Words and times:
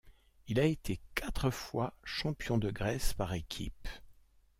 Il 0.47 0.59
a 0.59 0.63
été 0.65 0.99
quatre 1.13 1.51
fois 1.51 1.93
champion 2.03 2.57
de 2.57 2.71
Grèce 2.71 3.13
par 3.13 3.35
équipe. 3.35 3.87